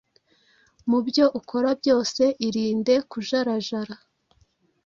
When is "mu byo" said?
0.89-1.25